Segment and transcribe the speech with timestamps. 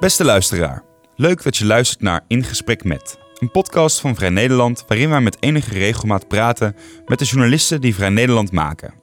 [0.00, 0.82] Beste luisteraar,
[1.14, 5.20] leuk dat je luistert naar In Gesprek Met, een podcast van Vrij Nederland waarin wij
[5.20, 6.76] met enige regelmaat praten
[7.06, 8.94] met de journalisten die Vrij Nederland maken.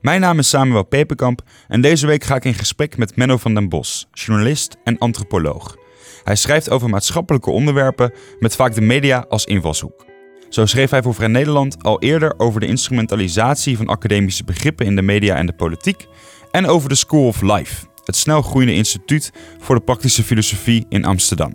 [0.00, 3.54] Mijn naam is Samuel Peperkamp en deze week ga ik in gesprek met Menno van
[3.54, 5.76] den Bos, journalist en antropoloog.
[6.24, 10.04] Hij schrijft over maatschappelijke onderwerpen met vaak de media als invalshoek.
[10.48, 14.96] Zo schreef hij voor Vrij Nederland al eerder over de instrumentalisatie van academische begrippen in
[14.96, 16.06] de media en de politiek
[16.50, 21.04] en over de School of Life, het snel groeiende instituut voor de praktische filosofie in
[21.04, 21.54] Amsterdam.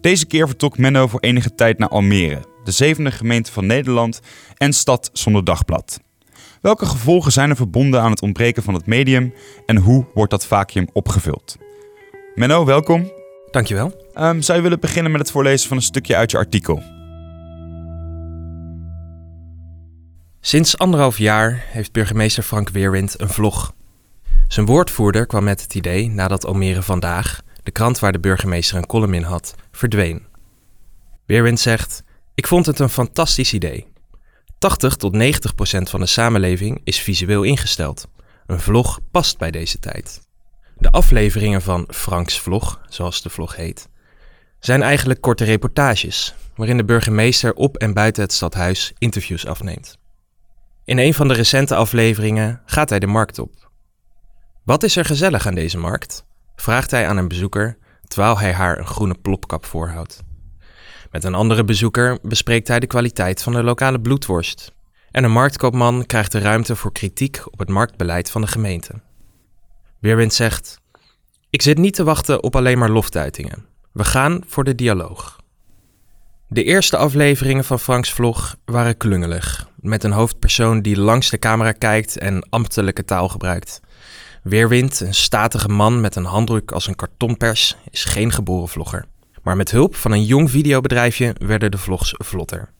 [0.00, 4.20] Deze keer vertrok Menno voor enige tijd naar Almere, de zevende gemeente van Nederland
[4.56, 6.00] en stad zonder dagblad.
[6.60, 9.34] Welke gevolgen zijn er verbonden aan het ontbreken van het medium
[9.66, 11.56] en hoe wordt dat vacuüm opgevuld?
[12.34, 13.12] Menno, welkom.
[13.50, 13.92] Dankjewel.
[14.18, 16.82] Um, zou je willen beginnen met het voorlezen van een stukje uit je artikel?
[20.40, 23.74] Sinds anderhalf jaar heeft burgemeester Frank Weerwind een vlog.
[24.48, 28.86] Zijn woordvoerder kwam met het idee nadat Almere Vandaag, de krant waar de burgemeester een
[28.86, 30.26] column in had, verdween.
[31.26, 32.02] Weerwind zegt:
[32.34, 33.86] Ik vond het een fantastisch idee.
[34.58, 38.08] 80 tot 90 procent van de samenleving is visueel ingesteld.
[38.46, 40.20] Een vlog past bij deze tijd.
[40.78, 43.88] De afleveringen van Franks Vlog, zoals de vlog heet,
[44.58, 49.98] zijn eigenlijk korte reportages, waarin de burgemeester op en buiten het stadhuis interviews afneemt.
[50.84, 53.63] In een van de recente afleveringen gaat hij de markt op.
[54.64, 56.24] Wat is er gezellig aan deze markt?
[56.56, 60.22] vraagt hij aan een bezoeker terwijl hij haar een groene plopkap voorhoudt.
[61.10, 64.72] Met een andere bezoeker bespreekt hij de kwaliteit van de lokale bloedworst.
[65.10, 68.92] En een marktkoopman krijgt de ruimte voor kritiek op het marktbeleid van de gemeente.
[70.00, 70.80] Weerwind zegt:
[71.50, 73.66] Ik zit niet te wachten op alleen maar loftuitingen.
[73.92, 75.40] We gaan voor de dialoog.
[76.48, 81.72] De eerste afleveringen van Franks vlog waren klungelig, met een hoofdpersoon die langs de camera
[81.72, 83.80] kijkt en ambtelijke taal gebruikt.
[84.44, 89.04] Weerwind, een statige man met een handdruk als een kartonpers, is geen geboren vlogger.
[89.42, 92.70] Maar met hulp van een jong videobedrijfje werden de vlogs vlotter.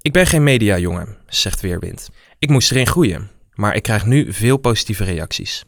[0.00, 2.10] Ik ben geen mediajongen, zegt Weerwind.
[2.38, 5.64] Ik moest erin groeien, maar ik krijg nu veel positieve reacties.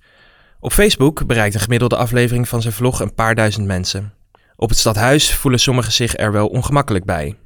[0.60, 4.12] Op Facebook bereikt een gemiddelde aflevering van zijn vlog een paar duizend mensen.
[4.56, 7.36] Op het stadhuis voelen sommigen zich er wel ongemakkelijk bij.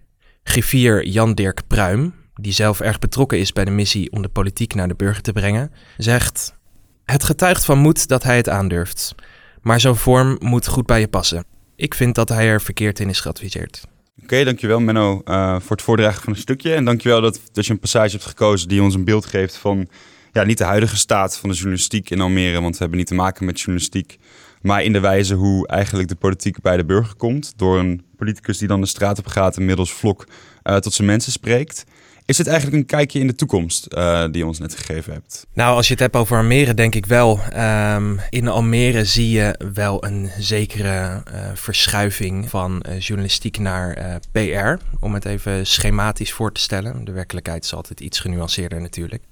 [0.42, 4.88] Griffier Jan-Dirk Pruim, die zelf erg betrokken is bij de missie om de politiek naar
[4.88, 6.60] de burger te brengen, zegt:
[7.04, 9.14] Het getuigt van moed dat hij het aandurft.
[9.60, 11.44] Maar zo'n vorm moet goed bij je passen.
[11.76, 13.84] Ik vind dat hij er verkeerd in is geadviseerd.
[14.22, 16.74] Oké, dankjewel Menno uh, voor het voordragen van een stukje.
[16.74, 19.88] En dankjewel dat, dat je een passage hebt gekozen die ons een beeld geeft van
[20.32, 23.14] ja, niet de huidige staat van de journalistiek in Almere, want we hebben niet te
[23.14, 24.18] maken met journalistiek,
[24.62, 28.58] maar in de wijze hoe eigenlijk de politiek bij de burger komt, door een politicus
[28.58, 30.24] die dan de straat op gaat en middels vlog
[30.64, 31.84] uh, tot zijn mensen spreekt.
[32.24, 35.46] Is dit eigenlijk een kijkje in de toekomst uh, die je ons net gegeven hebt?
[35.52, 37.40] Nou, als je het hebt over Almere, denk ik wel.
[37.56, 44.84] Um, in Almere zie je wel een zekere uh, verschuiving van uh, journalistiek naar PR.
[45.00, 47.04] Om het even schematisch voor te stellen.
[47.04, 49.22] De werkelijkheid is altijd iets genuanceerder natuurlijk.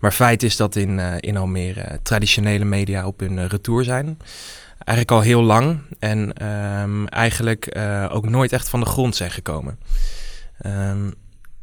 [0.00, 4.18] Maar feit is dat in, in Almere traditionele media op hun retour zijn.
[4.78, 5.78] Eigenlijk al heel lang.
[5.98, 7.78] En um, eigenlijk
[8.10, 9.78] ook nooit echt van de grond zijn gekomen.
[10.66, 11.14] Um,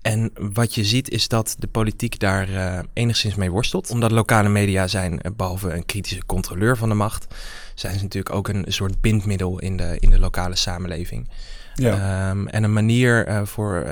[0.01, 3.89] en wat je ziet is dat de politiek daar uh, enigszins mee worstelt.
[3.89, 7.35] Omdat lokale media zijn, uh, behalve een kritische controleur van de macht,
[7.75, 11.29] zijn ze natuurlijk ook een soort bindmiddel in de, in de lokale samenleving.
[11.73, 12.29] Ja.
[12.29, 13.85] Um, en een manier uh, voor,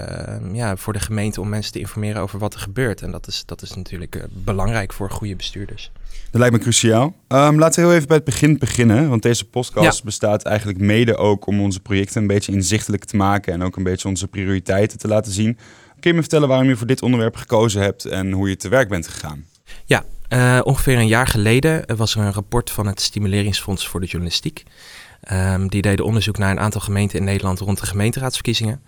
[0.53, 3.01] ja, voor de gemeente om mensen te informeren over wat er gebeurt.
[3.01, 5.91] En dat is, dat is natuurlijk belangrijk voor goede bestuurders.
[6.31, 7.15] Dat lijkt me cruciaal.
[7.27, 9.09] Um, laten we heel even bij het begin beginnen.
[9.09, 10.03] Want deze podcast ja.
[10.03, 13.53] bestaat eigenlijk mede ook om onze projecten een beetje inzichtelijk te maken.
[13.53, 15.57] En ook een beetje onze prioriteiten te laten zien.
[15.99, 18.69] Kun je me vertellen waarom je voor dit onderwerp gekozen hebt en hoe je te
[18.69, 19.45] werk bent gegaan?
[19.85, 24.05] Ja, uh, ongeveer een jaar geleden was er een rapport van het Stimuleringsfonds voor de
[24.05, 24.63] Journalistiek.
[25.31, 28.81] Um, die deden onderzoek naar een aantal gemeenten in Nederland rond de gemeenteraadsverkiezingen.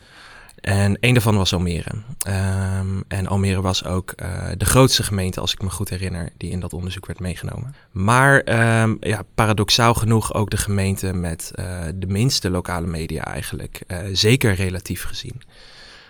[0.62, 1.92] En een daarvan was Almere.
[2.28, 6.52] Um, en Almere was ook uh, de grootste gemeente, als ik me goed herinner, die
[6.52, 7.76] in dat onderzoek werd meegenomen.
[7.92, 8.36] Maar
[8.82, 13.82] um, ja, paradoxaal genoeg ook de gemeente met uh, de minste lokale media eigenlijk.
[14.12, 15.42] Zeker relatief gezien.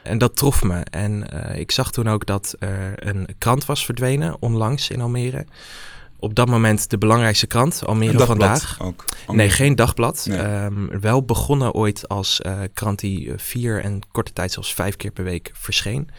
[0.04, 0.80] En dat trof me.
[0.80, 5.46] En uh, ik zag toen ook dat er een krant was verdwenen, onlangs in Almere.
[6.20, 8.78] Op dat moment de belangrijkste krant, Almere Vandaag.
[8.82, 9.06] Ook.
[9.28, 10.26] Nee, geen dagblad.
[10.30, 10.40] Nee.
[10.40, 15.12] Um, wel begonnen ooit als uh, krant die vier en korte tijd zelfs vijf keer
[15.12, 16.10] per week verscheen.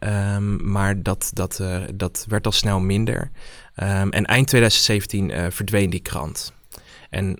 [0.00, 3.30] Um, maar dat, dat, uh, dat werd al snel minder.
[3.76, 6.52] Um, en eind 2017 uh, verdween die krant.
[7.10, 7.38] En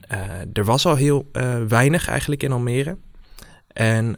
[0.53, 1.31] er was al heel
[1.69, 2.97] weinig eigenlijk in Almere.
[3.73, 4.17] En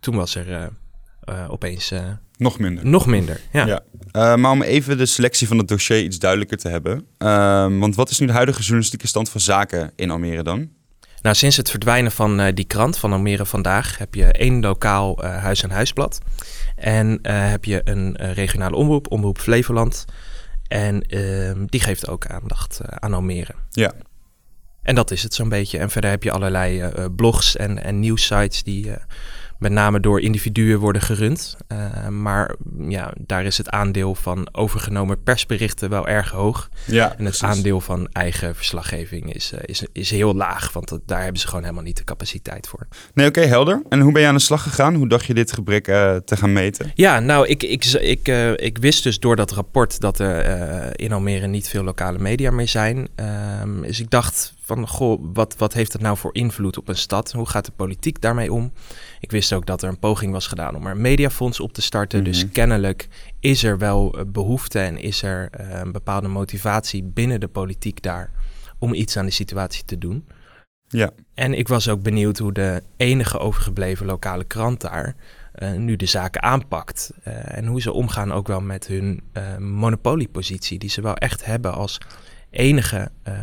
[0.00, 0.70] toen was er
[1.28, 1.92] uh, opeens...
[1.92, 2.00] Uh,
[2.36, 2.86] nog minder.
[2.86, 3.66] Nog minder, ja.
[3.66, 3.82] ja.
[4.12, 7.06] Uh, maar om even de selectie van het dossier iets duidelijker te hebben.
[7.78, 10.68] want wat is nu de huidige journalistieke stand van zaken in Almere dan?
[11.24, 15.24] Nou, sinds het verdwijnen van uh, die krant van Almere Vandaag heb je één lokaal
[15.24, 16.20] uh, huis- en huisblad.
[16.76, 20.04] En uh, heb je een regionale omroep, Omroep Flevoland.
[20.68, 23.54] En ehm, die geeft ook aandacht aan Almere.
[23.70, 23.92] Ja.
[24.82, 25.78] En dat is het zo'n beetje.
[25.78, 28.90] En verder heb je allerlei blogs en, en nieuwsites die
[29.58, 31.56] met name door individuen worden gerund.
[31.72, 32.54] Uh, maar
[32.88, 36.68] ja, daar is het aandeel van overgenomen persberichten wel erg hoog.
[36.86, 41.00] Ja, en het aandeel van eigen verslaggeving is, uh, is, is heel laag, want dat,
[41.06, 42.86] daar hebben ze gewoon helemaal niet de capaciteit voor.
[43.14, 43.82] Nee, oké, okay, helder.
[43.88, 44.94] En hoe ben je aan de slag gegaan?
[44.94, 46.90] Hoe dacht je dit gebrek uh, te gaan meten?
[46.94, 51.46] Ja, nou, ik, ik, ik, ik wist dus door dat rapport dat er in Almere
[51.46, 53.08] niet veel lokale media meer zijn.
[53.14, 56.96] Ehm, dus ik dacht van, goh, wat, wat heeft het nou voor invloed op een
[56.96, 57.32] stad?
[57.32, 58.72] Hoe gaat de politiek daarmee om?
[59.20, 61.82] Ik wist ook dat er een poging was gedaan om er een mediafonds op te
[61.82, 62.24] starten.
[62.24, 62.52] Dus mhm.
[62.52, 63.08] kennelijk
[63.40, 68.02] is er wel eh, behoefte en is er uh, een bepaalde motivatie binnen de politiek
[68.02, 68.30] daar
[68.78, 70.26] om iets aan de situatie te doen.
[70.88, 71.10] Ja.
[71.34, 75.16] En ik was ook benieuwd hoe de enige overgebleven lokale krant daar
[75.62, 77.12] uh, nu de zaken aanpakt.
[77.28, 79.22] Uh, en hoe ze omgaan ook wel met hun
[79.58, 82.00] monopoliepositie, die ze wel echt hebben als
[82.54, 83.10] enige...
[83.28, 83.34] Uh,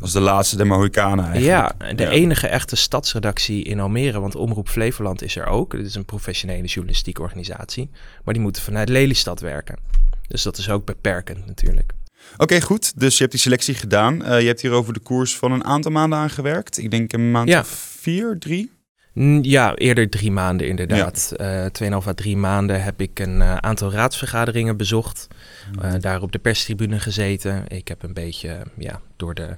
[0.00, 1.74] Als de laatste de Mohikanen eigenlijk.
[1.78, 4.20] Ja, de enige echte stadsredactie in Almere.
[4.20, 5.70] Want Omroep Flevoland is er ook.
[5.70, 7.90] Dit is een professionele journalistieke organisatie.
[8.24, 9.78] Maar die moeten vanuit Lelystad werken.
[10.28, 11.92] Dus dat is ook beperkend natuurlijk.
[12.36, 13.00] Oké, goed.
[13.00, 14.14] Dus je hebt die selectie gedaan.
[14.14, 16.78] Uh, je hebt hier over de koers van een aantal maanden aan gewerkt.
[16.78, 17.60] Ik denk een maand ja.
[17.60, 18.70] of vier, drie?
[19.42, 21.34] Ja, eerder drie maanden inderdaad.
[21.36, 21.64] Ja.
[21.64, 25.28] Uh, tweeënhalf à drie maanden heb ik een uh, aantal raadsvergaderingen bezocht.
[25.82, 27.64] Uh, daar op de perstribune gezeten.
[27.68, 29.56] Ik heb een beetje ja, door de,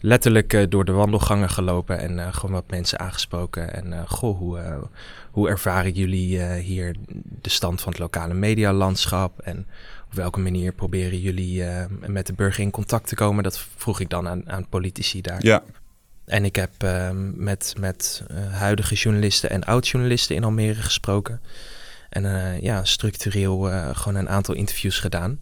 [0.00, 3.74] letterlijk door de wandelgangen gelopen en gewoon wat mensen aangesproken.
[3.74, 4.88] En goh, hoe,
[5.30, 6.94] hoe ervaren jullie hier
[7.40, 9.40] de stand van het lokale medialandschap?
[9.40, 9.66] En
[10.06, 11.64] op welke manier proberen jullie
[12.06, 13.42] met de burger in contact te komen?
[13.42, 15.44] Dat vroeg ik dan aan, aan politici daar.
[15.44, 15.62] Ja.
[16.26, 21.40] En ik heb um, met, met uh, huidige journalisten en oud-journalisten in Almere gesproken.
[22.08, 25.40] En uh, ja, structureel uh, gewoon een aantal interviews gedaan.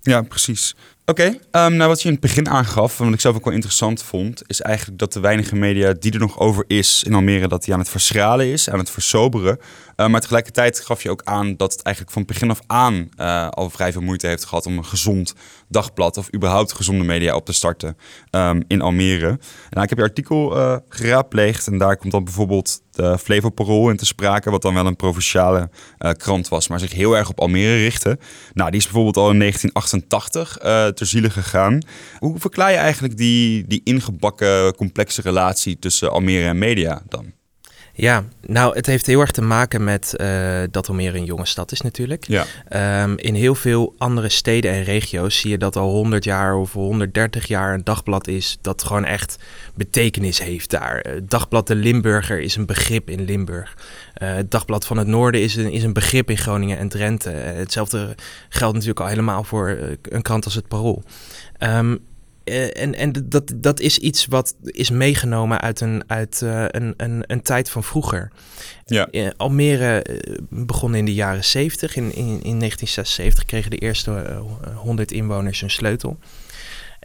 [0.00, 0.74] Ja, precies.
[1.08, 3.54] Oké, um, nou wat je in het begin aangaf, en wat ik zelf ook wel
[3.54, 7.48] interessant vond, is eigenlijk dat de weinige media die er nog over is in Almere,
[7.48, 9.58] dat die aan het verschralen is, aan het versoberen.
[9.96, 13.48] Uh, maar tegelijkertijd gaf je ook aan dat het eigenlijk van begin af aan uh,
[13.48, 15.34] al vrij veel moeite heeft gehad om een gezond
[15.68, 17.96] dagblad of überhaupt gezonde media op te starten
[18.30, 19.38] um, in Almere.
[19.70, 23.90] Nou, ik heb je artikel uh, geraadpleegd en daar komt dan bijvoorbeeld de Flevo Parool
[23.90, 25.70] in te sprake, wat dan wel een provinciale
[26.16, 28.18] krant was, maar zich heel erg op Almere richtte.
[28.52, 30.58] Nou, die is bijvoorbeeld al in 1988
[30.96, 31.82] ter ziele gegaan.
[32.18, 37.32] Hoe verklaar je eigenlijk die, die ingebakken complexe relatie tussen Almere en media dan?
[37.98, 41.72] Ja, nou, het heeft heel erg te maken met uh, dat Almere een jonge stad
[41.72, 42.26] is natuurlijk.
[42.26, 42.44] Ja.
[43.02, 46.72] Um, in heel veel andere steden en regio's zie je dat al 100 jaar of
[46.72, 49.38] 130 jaar een dagblad is dat gewoon echt
[49.74, 50.96] betekenis heeft daar.
[50.96, 53.76] Het uh, dagblad De Limburger is een begrip in Limburg.
[54.22, 57.30] Uh, het Dagblad van het Noorden is een, is een begrip in Groningen en Drenthe.
[57.30, 58.14] hetzelfde
[58.48, 61.02] geldt natuurlijk al helemaal voor een krant als het Parool.
[61.58, 62.00] Um,
[62.48, 66.94] uh, en en dat, dat is iets wat is meegenomen uit een, uit, uh, een,
[66.96, 68.32] een, een tijd van vroeger.
[68.84, 69.08] Ja.
[69.10, 70.06] Uh, Almere
[70.50, 71.96] begon in de jaren 70.
[71.96, 74.42] In, in, in 1976 kregen de eerste
[74.74, 76.18] 100 inwoners een sleutel.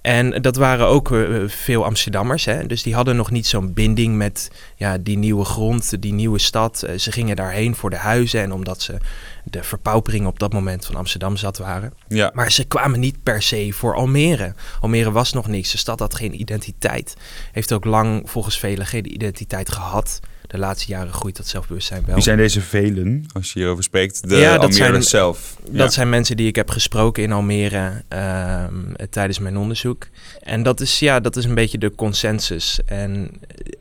[0.02, 2.46] En dat waren ook uh, veel Amsterdammers.
[2.46, 2.66] Hè?
[2.66, 6.84] Dus die hadden nog niet zo'n binding met ja, die nieuwe grond, die nieuwe stad.
[6.88, 8.98] Uh, ze gingen daarheen voor de huizen en omdat ze
[9.44, 11.94] de verpaupering op dat moment van Amsterdam zat waren.
[12.08, 12.32] Ja.
[12.34, 14.54] Maar ze kwamen niet per se voor Almere.
[14.80, 15.72] Almere was nog niks.
[15.72, 17.16] De stad had geen identiteit.
[17.52, 20.20] Heeft ook lang volgens velen geen identiteit gehad
[20.52, 22.16] de laatste jaren groeit dat zelfbewustzijn wel.
[22.16, 24.30] Wie zijn deze velen, als je hierover spreekt?
[24.30, 25.56] De ja, dat zijn, zelf.
[25.70, 28.64] Dat zijn mensen die ik heb gesproken in Almere uh,
[29.10, 30.08] tijdens mijn onderzoek.
[30.42, 32.80] En dat is, ja, dat is een beetje de consensus.
[32.86, 33.32] En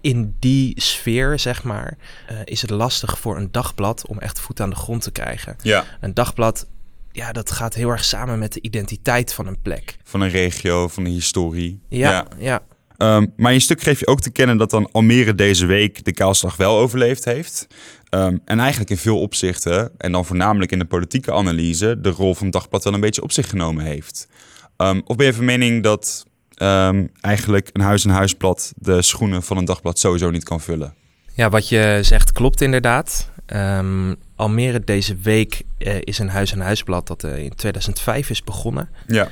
[0.00, 1.96] in die sfeer, zeg maar,
[2.30, 5.56] uh, is het lastig voor een dagblad om echt voet aan de grond te krijgen.
[5.62, 5.84] Ja.
[6.00, 6.66] Een dagblad
[7.12, 9.96] ja, dat gaat heel erg samen met de identiteit van een plek.
[10.04, 11.80] Van een regio, van een historie.
[11.88, 12.26] Ja, ja.
[12.38, 12.62] ja.
[13.02, 16.04] Um, maar in je stuk geef je ook te kennen dat dan Almere deze week
[16.04, 17.66] de kaalslag wel overleefd heeft.
[18.10, 22.34] Um, en eigenlijk in veel opzichten, en dan voornamelijk in de politieke analyse, de rol
[22.34, 24.28] van Dagblad wel een beetje op zich genomen heeft.
[24.76, 26.24] Um, of ben je van mening dat
[27.20, 30.94] eigenlijk een huis- en huisblad de schoenen van een dagblad sowieso niet kan vullen?
[31.34, 33.30] Ja, wat je zegt klopt inderdaad.
[34.36, 38.88] Almere deze week uh, is een huis- en huisblad dat uh, in 2005 is begonnen.
[39.06, 39.28] Ja.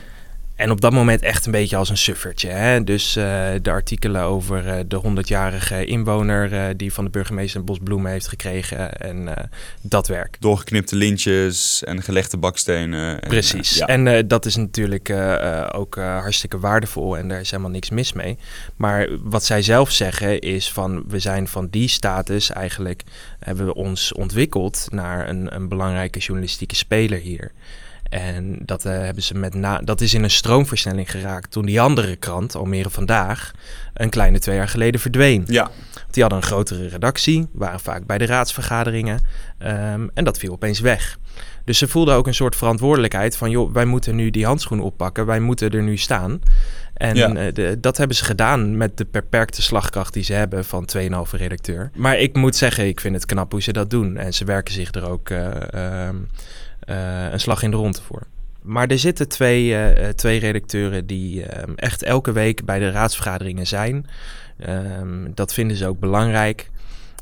[0.59, 2.49] En op dat moment echt een beetje als een suffertje.
[2.49, 2.85] Hè?
[2.85, 3.25] Dus uh,
[3.63, 8.11] de artikelen over uh, de 100-jarige inwoner uh, die van de burgemeester een bos bloemen
[8.11, 9.01] heeft gekregen.
[9.01, 9.49] En
[9.81, 10.37] dat werk.
[10.41, 13.21] Doorgeknipte lintjes en gelegde bakstenen.
[13.21, 13.75] En, Precies.
[13.75, 13.87] Ja.
[13.87, 15.13] En dat is natuurlijk
[15.73, 18.39] ook hartstikke waardevol en daar is helemaal niks mis mee.
[18.77, 23.03] Maar wat zij zelf zeggen is van we zijn van die status eigenlijk
[23.39, 27.53] hebben we ons ontwikkeld naar een, een belangrijke journalistieke speler hier.
[28.09, 31.81] En dat, uh, hebben ze met na dat is in een stroomversnelling geraakt toen die
[31.81, 33.53] andere krant, Almere Vandaag,
[33.95, 35.45] een kleine twee jaar geleden verdween.
[35.47, 35.71] Ja.
[36.11, 39.21] Die hadden een grotere redactie, waren vaak bij de raadsvergaderingen
[39.63, 41.19] um, en dat viel opeens weg.
[41.65, 45.27] Dus ze voelden ook een soort verantwoordelijkheid van, joh, wij moeten nu die handschoen oppakken,
[45.27, 46.41] wij moeten er nu staan.
[46.95, 47.29] En ja.
[47.29, 51.07] uh, de, dat hebben ze gedaan met de beperkte slagkracht die ze hebben van 2,5
[51.31, 51.91] redacteur.
[51.95, 54.17] Maar ik moet zeggen, ik vind het knap hoe ze dat doen.
[54.17, 56.09] En ze werken zich er ook uh, uh,
[57.33, 58.23] een slag in de ronde voor.
[58.63, 59.77] Maar er zitten twee,
[60.15, 64.07] twee redacteuren die ehm, echt elke week bij de raadsvergaderingen zijn.
[64.69, 66.71] Um, dat vinden ze ook belangrijk.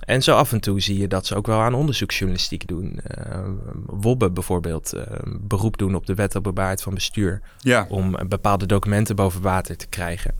[0.05, 3.01] En zo af en toe zie je dat ze ook wel aan onderzoeksjournalistiek doen.
[3.19, 3.39] Uh,
[3.87, 7.41] Wobbe bijvoorbeeld, uh, beroep doen op de wet op bebaard van bestuur.
[7.59, 7.87] Ja.
[7.89, 10.35] Om bepaalde documenten boven water te krijgen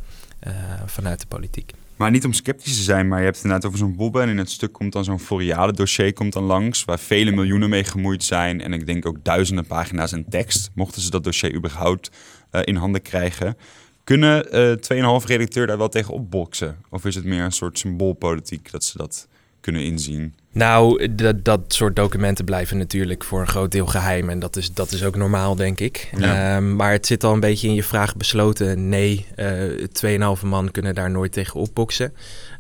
[0.87, 1.73] vanuit de politiek.
[1.97, 4.21] Maar niet om sceptisch te zijn, maar je hebt het inderdaad over zo'n Wobbe.
[4.21, 7.69] En in het stuk komt dan zo'n Foriale dossier komt dan langs, waar vele miljoenen
[7.69, 8.61] mee gemoeid zijn.
[8.61, 12.11] En ik denk ook duizenden pagina's en tekst, mochten ze dat dossier überhaupt
[12.65, 13.57] in handen krijgen.
[14.05, 16.77] Kunnen 2,5 redacteur daar wel tegen opboksen?
[16.91, 19.29] Of is het meer een soort symboolpolitiek dat ze dat
[19.61, 20.35] kunnen inzien?
[20.57, 24.29] Nou, dat, dat soort documenten blijven natuurlijk voor een groot deel geheim.
[24.29, 26.11] En dat is, dat is ook normaal, denk ik.
[26.19, 26.57] Ja.
[26.57, 28.89] Um, maar het zit al een beetje in je vraag besloten.
[28.89, 32.13] Nee, uh, 2,5 man kunnen daar nooit tegen opboksen.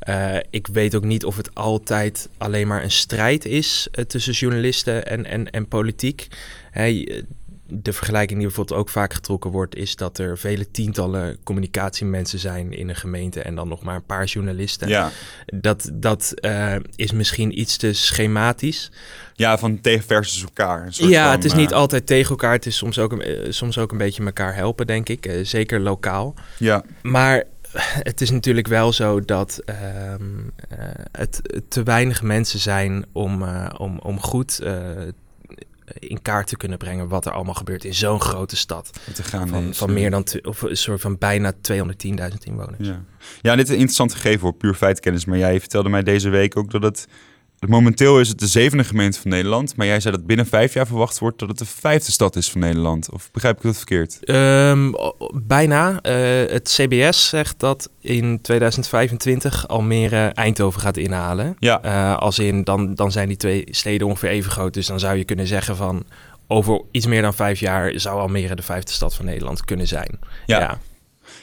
[0.08, 4.32] Uh, ik weet ook niet of het altijd alleen maar een strijd is uh, tussen
[4.32, 6.28] journalisten en, en, en politiek.
[6.70, 7.24] Hey,
[7.68, 12.73] de vergelijking die bijvoorbeeld ook vaak getrokken wordt, is dat er vele tientallen communicatiemensen zijn
[12.73, 14.88] in een gemeente en dan nog maar een paar journalisten.
[14.88, 15.11] Ja.
[15.46, 18.90] Dat, dat uh, is misschien iets te schematisch.
[19.35, 20.88] Ja, van tegen versus elkaar.
[20.90, 21.76] ja, van, het is niet uh...
[21.76, 22.52] altijd tegen elkaar.
[22.52, 25.26] Het is soms ook, een, soms ook een beetje elkaar helpen, denk ik.
[25.26, 26.35] Uh, zeker lokaal.
[26.58, 26.85] Ja.
[27.02, 27.44] Maar
[27.78, 29.76] het is natuurlijk wel zo dat uh,
[31.12, 33.42] het te weinig mensen zijn om,
[33.76, 34.61] om, om goed
[35.99, 38.90] in kaart te kunnen brengen wat er allemaal gebeurt in zo'n grote stad.
[39.14, 41.59] Te gaan van, van meer dan, of een soort van bijna 210.000
[42.43, 42.88] inwoners.
[42.88, 43.05] Ja.
[43.43, 45.25] ja, dit is een interessant gegeven voor puur feitkennis.
[45.25, 47.07] Maar jij vertelde mij deze week ook dat het
[47.68, 49.76] Momenteel is het de zevende gemeente van Nederland.
[49.76, 52.50] Maar jij zei dat binnen vijf jaar verwacht wordt dat het de vijfde stad is
[52.50, 53.12] van Nederland.
[53.12, 54.18] Of begrijp ik dat verkeerd?
[54.25, 54.94] Um,
[55.35, 55.90] bijna.
[56.02, 61.56] Uh, het CBS zegt dat in 2025 Almere Eindhoven gaat inhalen.
[61.58, 61.85] Ja.
[61.85, 64.75] Uh, als in, dan, dan zijn die twee steden ongeveer even groot.
[64.75, 66.04] Dus dan zou je kunnen zeggen van...
[66.46, 70.18] over iets meer dan vijf jaar zou Almere de vijfde stad van Nederland kunnen zijn.
[70.46, 70.61] ja.
[70.61, 70.78] ja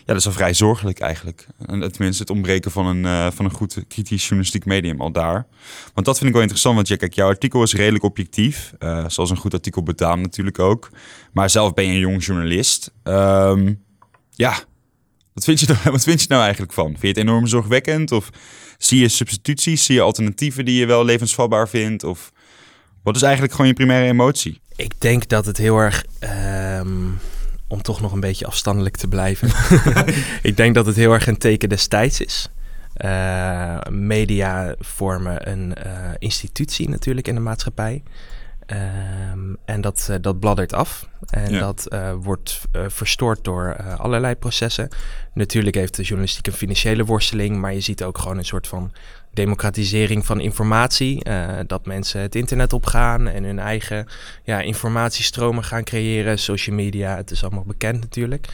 [0.05, 1.48] ja, dat is wel vrij zorgelijk eigenlijk.
[1.65, 5.45] En tenminste, het ontbreken van een, uh, van een goed kritisch journalistiek medium al daar.
[5.93, 8.74] Want dat vind ik wel interessant, want ja, kijk, jouw artikel is redelijk objectief.
[8.79, 10.89] Uh, zoals een goed artikel betaamt natuurlijk ook.
[11.31, 12.91] Maar zelf ben je een jong journalist.
[13.03, 13.83] Um,
[14.29, 14.55] ja,
[15.33, 16.88] wat vind, je nou, wat vind je nou eigenlijk van?
[16.88, 18.12] Vind je het enorm zorgwekkend?
[18.12, 18.29] Of
[18.77, 19.86] zie je substituties?
[19.86, 22.03] Zie je alternatieven die je wel levensvatbaar vindt?
[22.03, 22.31] Of
[23.03, 24.62] wat is eigenlijk gewoon je primaire emotie?
[24.75, 26.05] Ik denk dat het heel erg...
[26.79, 27.19] Um
[27.67, 29.50] om toch nog een beetje afstandelijk te blijven.
[30.50, 32.50] ik denk dat het heel erg een teken destijds is.
[32.98, 38.03] Uh, media vormen een uh, institutie natuurlijk in de maatschappij.
[39.34, 41.10] Um, en dat, uh, dat bladdert af.
[41.29, 41.60] En ja.
[41.60, 41.88] dat
[42.22, 44.88] wordt verstoord door allerlei processen.
[45.34, 48.91] Natuurlijk heeft de journalistiek een financiële worsteling, maar je ziet ook gewoon een soort van
[49.34, 51.25] democratisering van informatie.
[51.28, 54.08] Uh, dat mensen het internet opgaan en hun eigen
[54.44, 56.40] ja, informatiestromen gaan creëren.
[56.40, 58.48] Social media, het is allemaal bekend natuurlijk.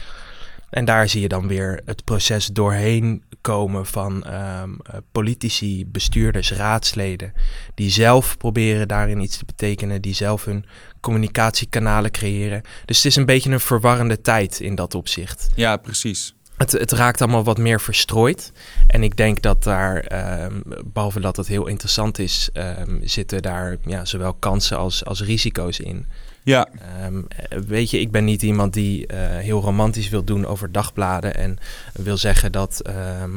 [0.70, 4.26] En daar zie je dan weer het proces doorheen komen van
[4.62, 4.76] um,
[5.12, 7.32] politici, bestuurders, raadsleden.
[7.74, 10.64] Die zelf proberen daarin iets te betekenen, die zelf hun
[11.00, 12.62] communicatiekanalen creëren.
[12.84, 15.50] Dus het is een beetje een verwarrende tijd in dat opzicht.
[15.54, 16.34] Ja, precies.
[16.68, 18.52] Het, raakt allemaal wat meer verstrooid.
[18.86, 20.12] En ik denk dat daar,
[20.44, 25.22] um, behalve dat het heel interessant is, um, zitten daar ja, zowel kansen als, als
[25.22, 26.06] risico's in.
[26.42, 26.68] Ja.
[27.06, 27.26] Um,
[27.66, 31.58] weet je, ik ben niet iemand die uh, heel romantisch wil doen over dagbladen en
[31.92, 32.82] wil zeggen dat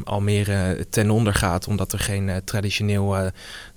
[0.04, 3.26] Almere ten onder gaat omdat er geen uh, traditioneel uh,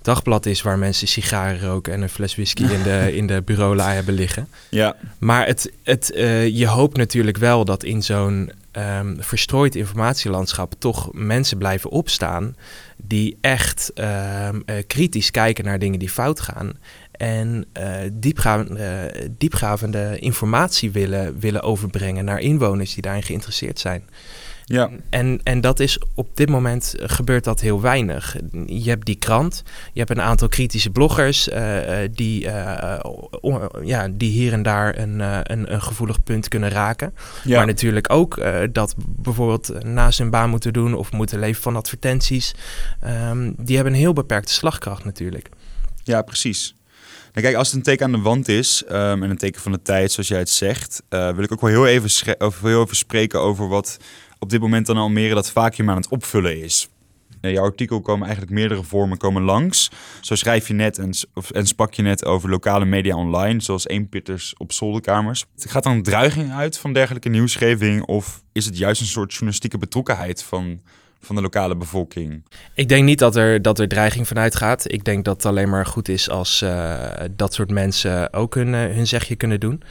[0.01, 3.91] dagblad is waar mensen sigaren roken en een fles whisky in de, in de bureaula
[3.91, 4.47] hebben liggen.
[4.69, 4.95] Ja.
[5.17, 6.11] Maar het, het,
[6.51, 12.55] je hoopt natuurlijk wel dat in zo'n um, verstrooid informatielandschap toch mensen blijven opstaan
[12.97, 13.91] die echt
[14.87, 16.73] kritisch kijken naar dingen die fout gaan.
[17.17, 24.03] En uh, diepgaande, diepgravende informatie willen, willen overbrengen naar inwoners die daarin geïnteresseerd zijn.
[24.69, 24.89] Ja.
[25.09, 28.35] En, en dat is op dit moment gebeurt dat heel weinig.
[28.65, 31.79] Je hebt die krant, je hebt een aantal kritische bloggers uh,
[32.11, 32.99] die, uh,
[33.83, 37.13] ja, die hier en daar een, een, een, gevoelig punt kunnen raken.
[37.43, 37.57] Ja.
[37.57, 42.55] Maar natuurlijk ook dat bijvoorbeeld naast hun baan moeten doen of moeten leven van advertenties.
[43.29, 45.49] Um, die hebben een heel beperkte slagkracht natuurlijk.
[46.03, 46.76] Ja, precies.
[47.41, 49.81] Kijk, als het een teken aan de wand is um, en een teken van de
[49.81, 53.67] tijd, zoals jij het zegt, wil ik ook wel heel even, heel even spreken over
[53.67, 53.97] wat
[54.39, 56.89] op dit moment dan Almere dat vacuüm aan het opvullen is.
[57.41, 59.91] In jouw artikel komen eigenlijk meerdere vormen komen langs.
[60.21, 63.87] Zo schrijf je net en, of, en sprak je net over lokale media online, zoals
[63.87, 65.45] eenpitters op zolderkamers.
[65.57, 69.77] Gaat dan een dreiging uit van dergelijke nieuwsgeving of is het juist een soort journalistieke
[69.77, 70.81] betrokkenheid van,
[71.21, 72.43] van de lokale bevolking?
[72.73, 74.91] Ik denk niet dat er, dat er dreiging vanuit gaat.
[74.91, 78.73] Ik denk dat het alleen maar goed is als uh, dat soort mensen ook hun,
[78.73, 79.83] hun zegje kunnen doen.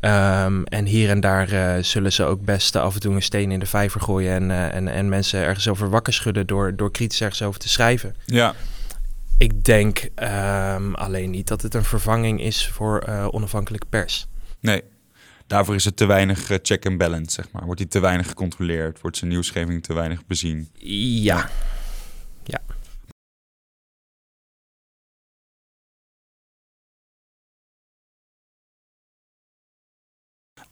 [0.00, 3.50] Um, en hier en daar uh, zullen ze ook best af en toe een steen
[3.50, 7.20] in de vijver gooien en, en, en mensen ergens over wakker schudden door, door kritisch
[7.20, 8.14] ergens over te schrijven.
[8.24, 8.54] Ja.
[9.38, 10.08] Ik denk
[10.74, 14.26] um, alleen niet dat het een vervanging is voor onafhankelijke pers.
[14.60, 14.82] Nee,
[15.48, 17.64] daarvoor is het te weinig check and balance, zeg maar.
[17.64, 19.00] Wordt die te weinig gecontroleerd?
[19.00, 20.68] Wordt zijn nieuwsgeving te weinig bezien?
[21.22, 21.50] Ja.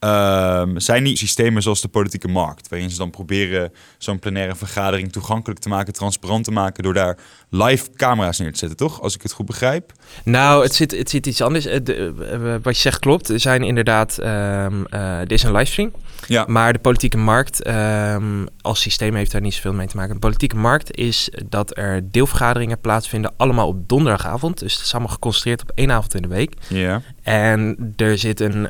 [0.00, 5.12] Um, zijn die systemen zoals de politieke markt, waarin ze dan proberen zo'n plenaire vergadering
[5.12, 7.18] toegankelijk te maken, transparant te maken, door daar
[7.50, 9.02] live camera's neer te zetten, toch?
[9.02, 9.92] Als ik het goed begrijp.
[10.24, 11.66] Nou, het zit, het zit iets anders.
[11.66, 13.28] Eh, de, wat je zegt klopt.
[13.28, 15.92] Er zijn inderdaad, um, uh, er is een livestream.
[16.26, 16.44] Ja.
[16.46, 20.14] Maar de politieke markt um, als systeem heeft daar niet zoveel mee te maken.
[20.14, 24.58] De politieke markt is dat er deelvergaderingen plaatsvinden, allemaal op donderdagavond.
[24.58, 26.54] Dus het is allemaal geconcentreerd op één avond in de week.
[26.68, 27.02] Ja.
[27.26, 28.68] En er zit een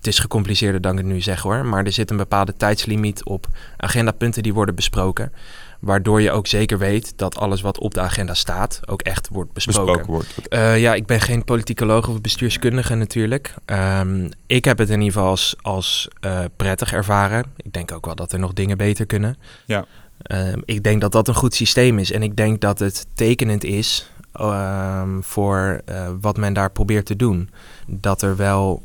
[0.00, 1.64] het is gecompliceerder dan ik het nu zeg hoor.
[1.64, 3.46] Maar er zit een bepaalde tijdslimiet op
[3.76, 5.32] agendapunten die worden besproken.
[5.80, 9.52] Waardoor je ook zeker weet dat alles wat op de agenda staat ook echt wordt
[9.52, 9.92] besproken.
[9.92, 10.54] besproken wordt.
[10.54, 13.54] Uh, ja, ik ben geen politicoloog of bestuurskundige natuurlijk.
[13.66, 17.44] Um, ik heb het in ieder geval als, als uh, prettig ervaren.
[17.56, 19.36] Ik denk ook wel dat er nog dingen beter kunnen.
[19.64, 19.84] Ja.
[20.32, 22.12] Um, ik denk dat dat een goed systeem is.
[22.12, 27.16] En ik denk dat het tekenend is um, voor uh, wat men daar probeert te
[27.16, 27.50] doen.
[27.86, 28.82] Dat er wel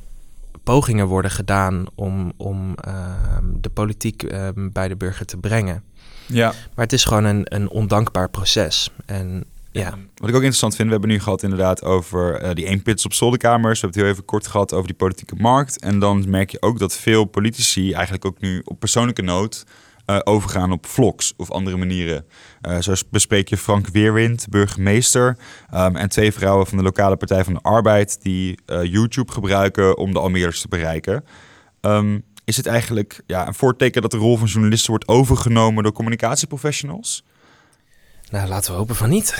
[0.63, 2.93] pogingen worden gedaan om, om uh,
[3.61, 5.83] de politiek uh, bij de burger te brengen.
[6.27, 6.47] Ja.
[6.47, 8.91] Maar het is gewoon een, een ondankbaar proces.
[9.05, 9.89] En ja.
[9.89, 13.13] Wat ik ook interessant vind, we hebben nu gehad inderdaad over uh, die eenpits op
[13.13, 13.81] zolderkamers.
[13.81, 15.79] We hebben het heel even kort gehad over die politieke markt.
[15.79, 19.65] En dan merk je ook dat veel politici eigenlijk ook nu op persoonlijke nood
[20.05, 22.25] uh, overgaan op vlogs of andere manieren.
[22.61, 25.37] Uh, zo bespreek je Frank Weerwind, burgemeester,
[25.73, 29.97] um, en twee vrouwen van de lokale Partij van de Arbeid die uh, YouTube gebruiken
[29.97, 31.23] om de Almeerders te bereiken.
[31.81, 35.91] Um, is het eigenlijk ja, een voorteken dat de rol van journalisten wordt overgenomen door
[35.91, 37.23] communicatieprofessionals?
[38.29, 39.35] Nou, laten we hopen van niet.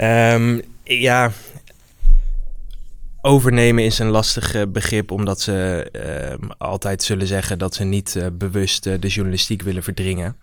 [0.00, 1.32] um, ja,
[3.26, 5.88] overnemen is een lastig begrip, omdat ze
[6.40, 10.36] uh, altijd zullen zeggen dat ze niet uh, bewust uh, de journalistiek willen verdringen.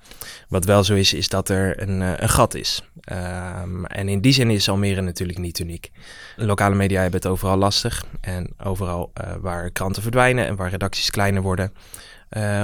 [0.48, 2.84] Wat wel zo is, is dat er een, een gat is.
[3.12, 5.92] Um, en in die zin is Almere natuurlijk niet uniek.
[6.36, 8.06] Lokale media hebben het overal lastig.
[8.22, 11.74] En overal waar kranten verdwijnen en waar redacties kleiner worden,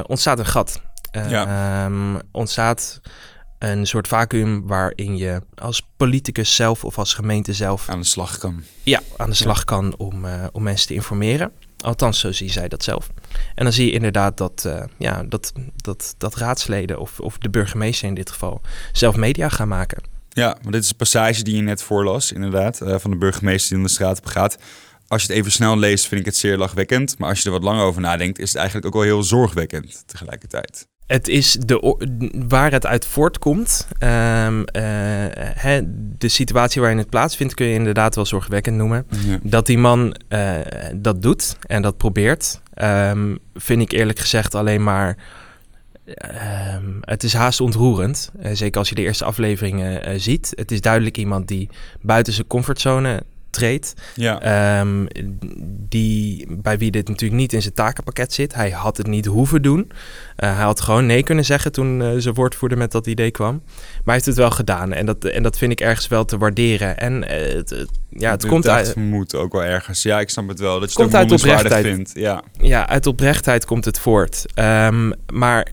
[0.06, 0.82] ontstaat een gat.
[1.28, 1.86] Ja.
[1.86, 3.02] Um, ontstaat
[3.60, 8.38] een soort vacuüm waarin je als politicus zelf of als gemeente zelf aan de slag
[8.38, 8.64] kan.
[8.84, 11.52] Ja, aan de slag kan om, uh, om mensen te informeren.
[11.78, 13.10] Althans, zo zie zij dat zelf.
[13.56, 17.50] En dan zie je inderdaad dat, uh, ja, dat, dat, dat raadsleden of, of de
[17.50, 20.04] burgemeester in dit geval zelf media gaan maken.
[20.30, 23.70] Ja, maar dit is een passage die je net voorlas, inderdaad, uh, van de burgemeester
[23.70, 24.58] die in de straat op gaat.
[25.08, 27.18] Als je het even snel leest, vind ik het zeer lachwekkend.
[27.18, 30.04] Maar als je er wat langer over nadenkt, is het eigenlijk ook wel heel zorgwekkend
[30.06, 31.98] tegelijkertijd het is de,
[32.48, 33.88] waar het uit voortkomt.
[34.00, 34.66] Um, uh,
[35.54, 35.82] hè,
[36.18, 39.08] de situatie waarin het plaatsvindt kun je inderdaad wel zorgwekkend noemen.
[39.44, 40.56] Dat die man uh,
[40.96, 45.18] dat doet en dat probeert, um, vind ik eerlijk gezegd alleen maar.
[46.84, 48.32] Um, het is haast ontroerend.
[48.40, 50.52] Uh, zeker als je de eerste afleveringen ziet.
[50.56, 51.70] Het is duidelijk iemand die
[52.02, 53.94] buiten zijn comfortzone treedt.
[54.16, 54.80] Ja.
[54.80, 55.08] Um,
[55.90, 58.54] die, bij wie dit natuurlijk niet in zijn takenpakket zit.
[58.54, 59.80] Hij had het niet hoeven doen.
[59.80, 63.62] Uh, hij had gewoon nee kunnen zeggen toen uh, zijn woordvoerder met dat idee kwam.
[63.66, 64.94] Maar hij heeft het wel gedaan.
[64.94, 66.98] En dat, en dat vind ik ergens wel te waarderen.
[66.98, 68.96] En uh, het, het, ja, het komt uit...
[68.96, 70.02] moet ook wel ergens.
[70.02, 70.80] Ja, ik snap het wel.
[70.80, 71.86] Dat je komt het uit oprechtheid.
[71.86, 72.12] vindt.
[72.14, 72.44] Ja.
[72.60, 74.46] ja, uit oprechtheid komt het voort.
[74.56, 75.68] Um, maar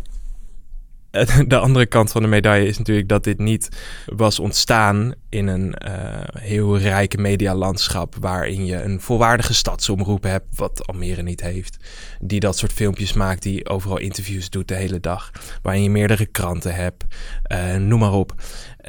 [1.47, 3.69] de andere kant van de medaille is natuurlijk dat dit niet
[4.07, 5.93] was ontstaan in een uh,
[6.39, 11.77] heel rijke medialandschap waarin je een volwaardige stadsomroep hebt, wat Almere niet heeft.
[12.21, 15.31] Die dat soort filmpjes maakt, die overal interviews doet de hele dag.
[15.63, 17.05] Waarin je meerdere kranten hebt,
[17.53, 18.35] uh, noem maar op.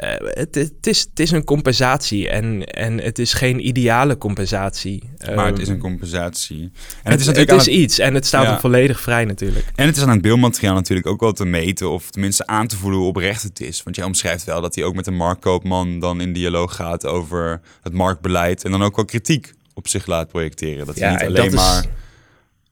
[0.04, 5.10] Uh, het, het, is, het is een compensatie en, en het is geen ideale compensatie.
[5.36, 6.62] Maar het is een compensatie.
[6.62, 6.70] En
[7.04, 8.60] het, het is, natuurlijk het is iets en het staat ja.
[8.60, 9.66] volledig vrij natuurlijk.
[9.76, 12.78] En het is aan het beeldmateriaal natuurlijk ook wel te meten of tenminste aan te
[12.78, 13.84] voelen hoe oprecht het is.
[13.84, 17.62] Want jij omschrijft wel dat hij ook met een marktkoopman dan in dialoog gaat over
[17.82, 20.86] het marktbeleid en dan ook wel kritiek op zich laat projecteren.
[20.86, 21.90] Dat hij niet alleen maar is...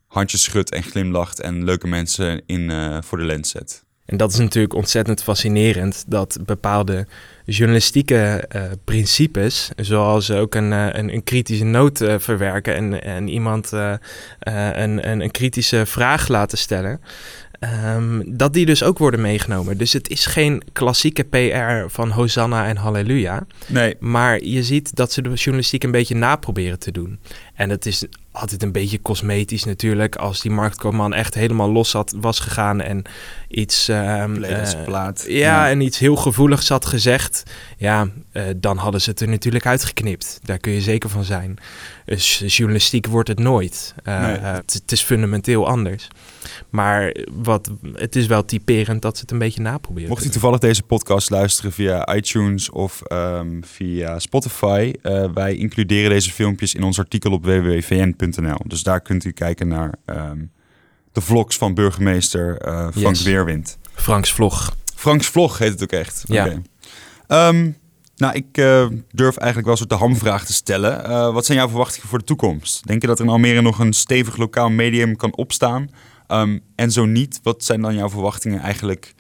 [0.08, 3.84] handjes schudt en glimlacht en leuke mensen in, uh, voor de lens zet.
[4.06, 7.08] En dat is natuurlijk ontzettend fascinerend dat bepaalde
[7.46, 13.28] journalistieke uh, principes, zoals ook een, uh, een, een, kritische noot uh, verwerken en, en
[13.28, 14.00] iemand een,
[14.82, 17.02] een, een, kritische vraag laten stellen,
[17.96, 19.78] um, dat die dus ook worden meegenomen.
[19.78, 23.46] Dus het is geen klassieke PR van Hosanna en Halleluja.
[23.68, 23.96] Nee.
[24.00, 27.20] Maar je ziet dat ze de journalistiek een beetje naproberen te doen.
[27.54, 30.16] En het is altijd een beetje cosmetisch natuurlijk.
[30.16, 33.04] Als die marktkoopman echt helemaal los had, was gegaan en
[33.48, 33.88] iets...
[33.88, 37.44] Um, uh, ja, ja, en iets heel gevoeligs had gezegd.
[37.78, 40.40] Ja, uh, dan hadden ze het er natuurlijk uitgeknipt.
[40.44, 41.58] Daar kun je zeker van zijn.
[42.06, 43.94] Dus journalistiek wordt het nooit.
[44.04, 44.38] Uh, nee.
[44.38, 46.08] het, het is fundamenteel anders.
[46.70, 50.10] Maar wat, het is wel typerend dat ze het een beetje naproberen.
[50.10, 56.10] Mocht u toevallig deze podcast luisteren via iTunes of um, via Spotify, uh, wij includeren
[56.10, 58.58] deze filmpjes in ons artikel op www.vn.nl.
[58.68, 60.52] Dus daar kunt u kijken naar um,
[61.12, 63.24] de vlogs van burgemeester uh, Frank yes.
[63.24, 63.78] Weerwind.
[63.94, 64.76] Franks vlog.
[64.96, 66.24] Franks vlog heet het ook echt.
[66.28, 66.46] Ja.
[66.46, 67.50] Okay.
[67.50, 67.78] Um,
[68.16, 71.10] nou, ik uh, durf eigenlijk wel een soort de hamvraag te stellen.
[71.10, 72.88] Uh, wat zijn jouw verwachtingen voor de toekomst?
[72.88, 75.90] Denk je dat er in Almere nog een stevig lokaal medium kan opstaan?
[76.28, 79.14] Um, en zo niet, wat zijn dan jouw verwachtingen eigenlijk?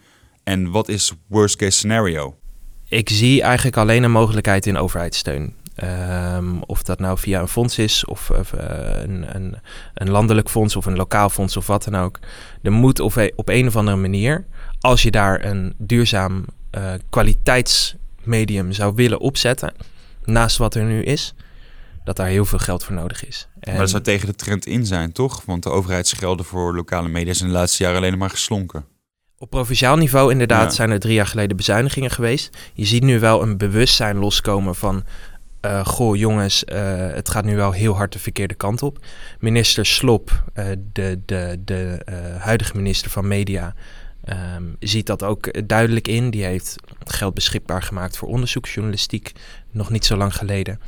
[0.43, 2.35] En wat is worst case scenario?
[2.87, 5.53] Ik zie eigenlijk alleen een mogelijkheid in overheidssteun.
[5.83, 8.61] Um, of dat nou via een fonds is, of, of uh,
[9.01, 9.55] een, een,
[9.93, 12.19] een, landelijk fonds, of een lokaal fonds, of wat dan ook.
[12.61, 14.45] Er moet op, op een of andere manier,
[14.79, 19.73] als je daar een duurzaam uh, kwaliteitsmedium zou willen opzetten,
[20.23, 21.33] naast wat er nu is,
[22.03, 23.47] dat daar heel veel geld voor nodig is.
[23.59, 23.71] En...
[23.71, 25.41] Maar dat zou tegen de trend in zijn, toch?
[25.45, 28.85] Want de overheidsgelden voor lokale media zijn de laatste jaren alleen maar geslonken.
[29.37, 30.75] Op provinciaal niveau inderdaad ja.
[30.75, 32.57] zijn er drie jaar geleden bezuinigingen geweest.
[32.73, 35.03] Je ziet nu wel een bewustzijn loskomen van...
[35.65, 39.05] Uh, goh jongens, uh, het gaat nu wel heel hard de verkeerde kant op.
[39.39, 42.01] Minister Slop, uh, de, de, de
[42.39, 43.75] huidige minister van Media...
[44.55, 46.29] Um, ziet dat ook duidelijk in.
[46.29, 49.31] Die heeft geld beschikbaar gemaakt voor onderzoeksjournalistiek
[49.71, 50.79] nog niet zo lang geleden.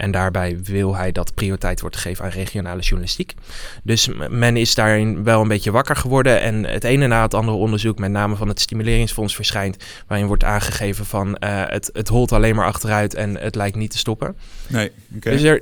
[0.00, 3.34] En daarbij wil hij dat prioriteit wordt gegeven aan regionale journalistiek.
[3.82, 6.40] Dus men is daarin wel een beetje wakker geworden.
[6.40, 9.84] En het ene na het andere onderzoek, met name van het Stimuleringsfonds, verschijnt.
[10.06, 13.90] Waarin wordt aangegeven van uh, het, het holt alleen maar achteruit en het lijkt niet
[13.90, 14.36] te stoppen.
[14.66, 15.32] Nee, okay.
[15.32, 15.60] Dus er,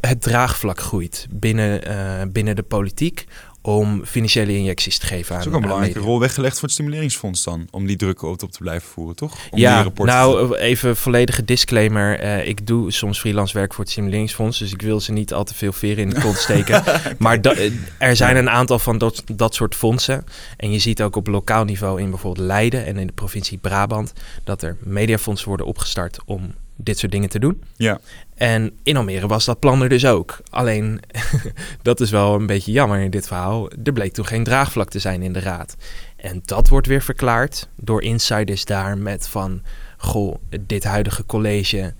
[0.00, 3.26] het draagvlak groeit binnen, uh, binnen de politiek
[3.62, 5.38] om financiële injecties te geven aan.
[5.38, 8.38] Dat is ook een belangrijke rol weggelegd voor het stimuleringsfonds dan, om die druk op
[8.38, 9.36] te blijven voeren, toch?
[9.50, 12.22] Om ja, nou even volledige disclaimer.
[12.22, 15.44] Uh, ik doe soms freelance werk voor het stimuleringsfonds, dus ik wil ze niet al
[15.44, 16.82] te veel veren in de kont steken.
[17.18, 17.54] maar da,
[17.98, 20.24] er zijn een aantal van dat, dat soort fondsen.
[20.56, 24.12] En je ziet ook op lokaal niveau in bijvoorbeeld Leiden en in de provincie Brabant
[24.44, 27.62] dat er mediafondsen worden opgestart om dit soort dingen te doen.
[27.76, 28.00] Ja.
[28.40, 30.40] En in Almere was dat plan er dus ook.
[30.50, 31.00] Alleen,
[31.82, 33.70] dat is wel een beetje jammer in dit verhaal.
[33.84, 35.76] Er bleek toen geen draagvlak te zijn in de raad.
[36.16, 39.62] En dat wordt weer verklaard door insiders daar met van...
[39.96, 41.94] Goh, dit huidige college...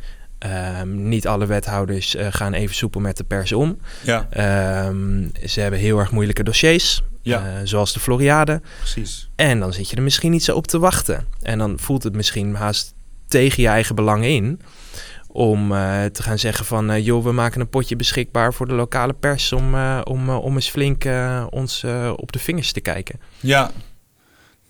[0.80, 3.78] Um, niet alle wethouders uh, gaan even soepel met de pers om.
[4.04, 4.28] Ja.
[4.86, 7.02] Um, ze hebben heel erg moeilijke dossiers.
[7.22, 7.46] Ja.
[7.46, 8.60] Uh, zoals de Floriade.
[8.78, 9.30] Precies.
[9.36, 11.26] En dan zit je er misschien niet zo op te wachten.
[11.42, 12.94] En dan voelt het misschien haast
[13.28, 14.60] tegen je eigen belang in
[15.32, 16.90] om uh, te gaan zeggen van...
[16.90, 19.52] Uh, joh, we maken een potje beschikbaar voor de lokale pers...
[19.52, 21.04] om, uh, om, om eens flink
[21.50, 21.84] ons
[22.16, 23.20] op de vingers te kijken.
[23.40, 23.70] Ja,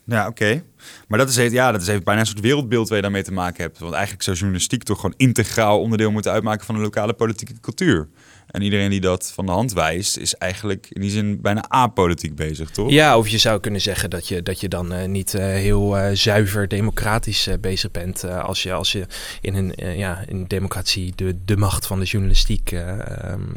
[0.05, 0.63] ja oké.
[1.09, 3.33] Maar dat is, ja, dat is even bijna een soort wereldbeeld waar je daarmee te
[3.33, 3.79] maken hebt.
[3.79, 6.67] Want eigenlijk zou journalistiek toch gewoon integraal onderdeel moeten uitmaken...
[6.67, 8.09] van de lokale politieke cultuur.
[8.51, 12.35] En iedereen die dat van de hand wijst, is eigenlijk in die zin bijna apolitiek
[12.35, 12.91] bezig, toch?
[12.91, 15.99] Ja, of je zou kunnen zeggen dat je, dat je dan uh, niet uh, heel
[15.99, 18.25] uh, zuiver democratisch bezig bent.
[18.25, 19.07] als, je, als je
[19.41, 23.53] in een ja, in democratie de, de macht van de journalistiek um,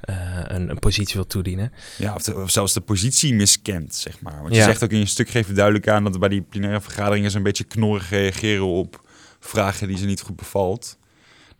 [0.00, 1.72] een, een, positie wil toedienen.
[1.96, 4.40] Ja, of, de, of, zelfs de positie miskent, zeg maar.
[4.40, 4.64] Want je ja.
[4.64, 7.36] zegt ook in je stuk, geef je duidelijk aan dat bij die plenaire vergaderingen ze
[7.36, 9.08] een beetje knorrig reageren op
[9.40, 10.98] vragen die ze niet goed bevalt.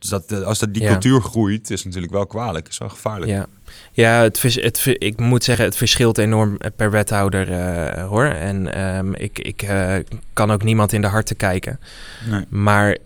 [0.01, 0.91] Dus dat, eh, als dat die Ja.
[0.91, 2.69] cultuur groeit, is natuurlijk wel kwalijk.
[2.69, 3.31] Is wel gevaarlijk.
[3.31, 3.47] Ja,
[3.93, 8.25] ja het, vers- het, ik moet zeggen, het verschilt enorm per wethouder eh, hoor.
[8.25, 9.95] En ehm, ik, ik eh,
[10.33, 11.81] kan ook niemand in de harten kijken.
[12.29, 12.45] Nee.
[12.49, 12.97] Maar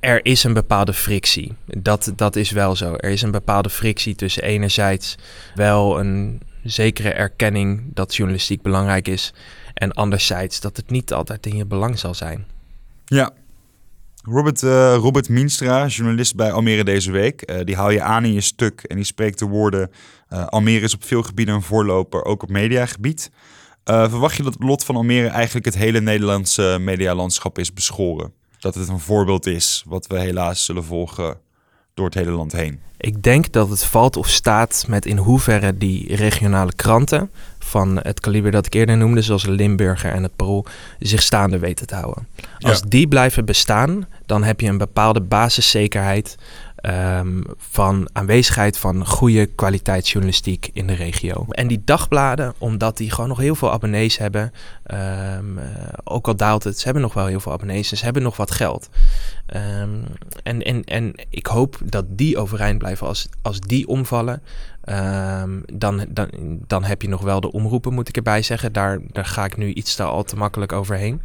[0.00, 1.52] er is een bepaalde frictie.
[1.66, 2.94] Dat, dat is wel zo.
[2.96, 5.16] Er is een bepaalde frictie tussen enerzijds
[5.54, 9.32] wel een zekere erkenning dat journalistiek belangrijk is.
[9.74, 12.46] En anderzijds dat het niet altijd in je belang zal zijn.
[13.04, 13.30] Ja.
[14.24, 18.32] Robert, eh, Robert Mienstra, journalist bij Almere deze week, eh, die haal je aan in
[18.32, 19.90] je stuk en die spreekt de woorden:
[20.28, 23.30] eh, Almere is op veel gebieden een voorloper, ook op mediagebied.
[23.84, 28.32] Verwacht je dat het lot van Almere eigenlijk het hele Nederlandse medialandschap is beschoren?
[28.58, 31.40] Dat het een voorbeeld is wat we helaas zullen volgen
[31.94, 32.80] door het hele land heen.
[32.96, 38.20] Ik denk dat het valt of staat met in hoeverre die regionale kranten van het
[38.20, 40.66] kaliber dat ik eerder noemde, zoals de Limburger en het Parool,
[40.98, 42.26] zich staande weten te houden.
[42.58, 42.84] Als Ja.
[42.88, 46.36] die blijven bestaan, dan heb je een bepaalde basiszekerheid
[46.82, 51.46] ehm, van aanwezigheid van goede kwaliteitsjournalistiek in de regio.
[51.48, 55.64] En die dagbladen, omdat die gewoon nog heel veel abonnees hebben, ehm, eh,
[56.04, 58.36] ook al daalt het, ze hebben nog wel heel veel abonnees, dus ze hebben nog
[58.36, 58.88] wat geld.
[59.46, 60.02] Ehm,
[60.42, 63.06] en, en, en ik hoop dat die overeind blijven.
[63.06, 64.42] Als, als die omvallen,
[65.72, 66.28] dan, dan,
[66.66, 68.72] dan heb je nog wel de omroepen, moet ik erbij zeggen.
[68.72, 71.22] Daar, daar ga ik nu iets te al te makkelijk overheen.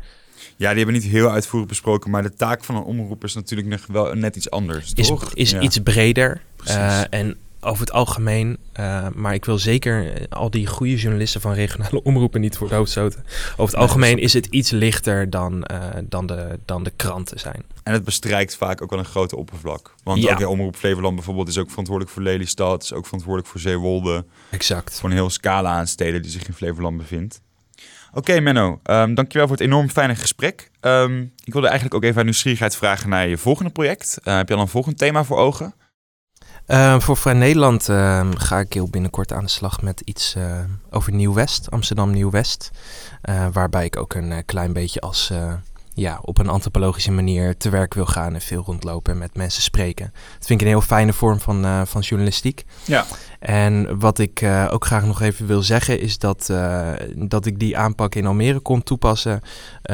[0.58, 3.68] Ja, die hebben niet heel uitvoerig besproken, maar de taak van een omroep is natuurlijk
[3.70, 4.92] nog wel net iets anders.
[4.94, 5.34] Is, toch?
[5.34, 5.60] is Ja.
[5.62, 6.42] iets breder.
[6.66, 11.42] Eh, en over het algemeen, eh, maar ik wil zeker eh, al die goede journalisten
[11.42, 13.24] van regionale omroepen niet voor de stoten.
[13.52, 15.68] Over het Nee, algemeen is het iets lichter dan,
[16.04, 17.64] dan, de, dan de kranten zijn.
[17.84, 19.96] En het bestrijkt vaak ook wel een grote oppervlak.
[20.04, 20.32] Want Ja.
[20.32, 24.26] ook de Omroep Flevoland bijvoorbeeld is ook verantwoordelijk voor Lelystad, is ook verantwoordelijk voor Zeewolde.
[24.50, 25.00] Exact.
[25.00, 27.42] Voor een heel scala aan steden die zich in Flevoland bevindt.
[28.18, 30.72] Oké Menno, ehm, dankjewel voor het enorm fijne gesprek.
[30.80, 34.20] Ehm, ik wilde eigenlijk ook even uit nieuwsgierigheid vragen naar je volgende project.
[34.24, 35.74] Eh, heb je al een volgend thema voor ogen?
[36.66, 37.84] Eh, voor Vrij Nederland
[38.38, 42.72] ga ik heel binnenkort aan de slag met iets eh, over Nieuw-West, Amsterdam Nieuw-West.
[43.22, 45.32] Eh, waarbij ik ook een klein beetje als,
[45.98, 49.62] ja, op een antropologische manier te werk wil gaan en veel rondlopen en met mensen
[49.62, 50.12] spreken.
[50.14, 52.64] Dat vind ik een heel fijne vorm van, eh, van journalistiek.
[52.86, 53.06] Ja.
[53.40, 57.60] En wat ik eh, ook graag nog even wil zeggen is dat, eh, dat ik
[57.60, 59.42] die aanpak in Almere kon toepassen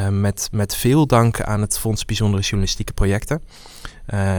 [0.10, 3.42] met, met veel dank aan het Fonds Bijzondere Journalistieke Projecten.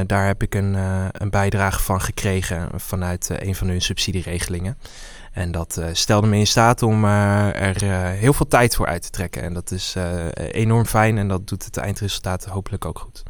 [0.06, 0.74] Daar heb ik een,
[1.12, 4.76] een bijdrage van gekregen vanuit een van hun subsidieregelingen.
[5.34, 8.86] En dat eh, stelde me in staat om eh, er eh, heel veel tijd voor
[8.86, 9.42] uit te trekken.
[9.42, 9.96] En dat is
[10.34, 13.22] enorm fijn en dat doet het eindresultaat hopelijk ook goed.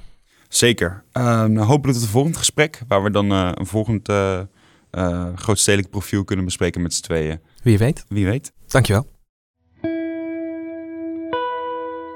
[0.49, 1.05] Zeker.
[1.13, 6.25] Ehm, nou, hopelijk tot het volgende gesprek, waar we dan een volgend eh, grootstedelijk profiel
[6.25, 7.41] kunnen bespreken met z'n tweeën.
[7.63, 8.05] Wie weet.
[8.09, 8.53] Wie weet.
[8.67, 9.07] Dankjewel.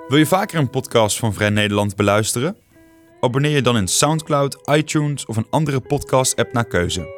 [0.09, 2.57] Wil je vaker een podcast van Vrij Nederland beluisteren?
[3.21, 7.18] Abonneer je dan in SoundCloud, iTunes of een andere podcast-app naar keuze.